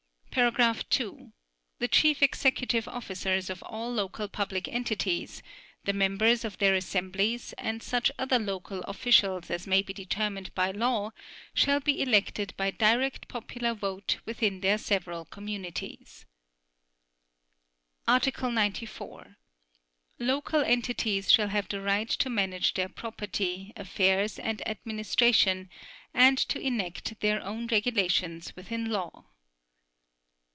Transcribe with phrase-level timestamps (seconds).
[0.33, 1.33] (2)
[1.79, 5.43] The chief executive officers of all local public entities,
[5.83, 10.71] the members of their assemblies, and such other local officials as may be determined by
[10.71, 11.11] law
[11.53, 16.25] shall be elected by direct popular vote within their several communities'
[18.07, 19.35] Article 94.
[20.17, 25.69] Local entities shall have the right to manage their property, affairs and administration
[26.13, 29.25] and to enact their own regulations within law.